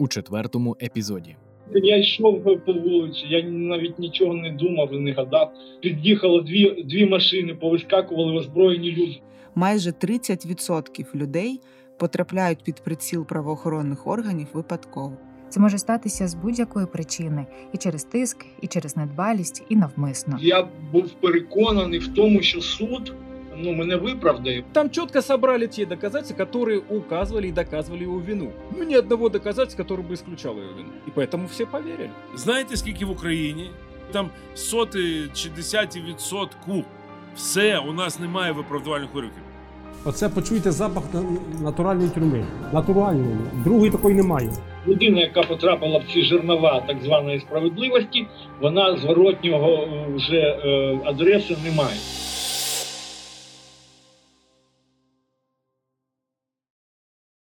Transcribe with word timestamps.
у 0.00 0.08
четвертому 0.08 0.76
епізоді. 0.82 1.36
Я 1.74 1.96
йшов 1.96 2.44
по 2.44 2.72
вулиці, 2.72 3.26
я 3.28 3.42
навіть 3.42 3.98
нічого 3.98 4.34
не 4.34 4.50
думав 4.50 4.94
і 4.94 4.98
не 4.98 5.12
гадав. 5.12 5.52
Під'їхало 5.80 6.40
дві 6.40 6.84
дві 6.84 7.06
машини, 7.06 7.54
повискакували 7.54 8.32
озброєні 8.32 8.92
люди. 8.92 9.20
Майже 9.54 9.90
30% 9.90 11.14
людей 11.14 11.60
потрапляють 11.98 12.64
під 12.64 12.74
приціл 12.74 13.26
правоохоронних 13.26 14.06
органів 14.06 14.46
випадково. 14.52 15.12
Це 15.48 15.60
може 15.60 15.78
статися 15.78 16.28
з 16.28 16.34
будь-якої 16.34 16.86
причини 16.86 17.46
і 17.72 17.78
через 17.78 18.04
тиск, 18.04 18.46
і 18.62 18.66
через 18.66 18.96
недбалість, 18.96 19.62
і 19.68 19.76
навмисно. 19.76 20.38
Я 20.40 20.68
був 20.92 21.12
переконаний 21.12 21.98
в 21.98 22.14
тому, 22.14 22.42
що 22.42 22.60
суд 22.60 23.14
ну 23.57 23.73
мене 23.73 23.95
виправдає. 23.95 24.63
Там 24.71 24.89
четко 24.89 25.21
собрали 25.21 25.67
те 25.67 25.85
доказательства, 25.85 26.45
которые 26.45 26.79
указывали 26.89 27.47
и 27.47 27.51
доказывали 27.51 28.03
его 28.03 28.19
вину. 28.19 28.51
Ну, 28.77 28.83
ни 28.83 28.95
одного 28.95 29.29
доказательства, 29.29 29.83
которое 29.83 30.03
бы 30.07 30.13
исключало 30.13 30.59
его 30.59 30.73
вину. 30.77 30.89
И 31.07 31.11
поэтому 31.15 31.45
все 31.47 31.65
поверили. 31.65 32.09
Знаєте, 32.35 32.77
скільки 32.77 33.05
в 33.05 33.11
Україні? 33.11 33.69
Там 34.11 34.29
соти 34.53 35.23
чи 35.33 35.49
десяті 35.49 36.01
відсотку. 36.09 36.83
Все, 37.35 37.77
у 37.79 37.93
нас 37.93 38.19
немає 38.19 38.51
виправдувальних 38.51 39.13
вироків. 39.13 39.41
Оце 40.05 40.29
почуйте 40.29 40.71
запах 40.71 41.03
на- 41.13 41.23
натуральної 41.63 42.09
тюрми. 42.09 42.45
Натуральної. 42.73 43.35
Другої 43.63 43.91
такої 43.91 44.15
немає. 44.15 44.49
Людина, 44.87 45.19
яка 45.21 45.41
потрапила 45.41 45.97
в 45.97 46.13
ці 46.13 46.21
жернова 46.21 46.83
так 46.87 46.97
званої 47.03 47.39
справедливості, 47.39 48.27
вона 48.61 48.97
зворотнього 48.97 49.69
е, 49.71 50.05
вже 50.15 50.37
е, 50.37 50.99
адреси 51.05 51.57
не 51.65 51.71
має. 51.71 51.97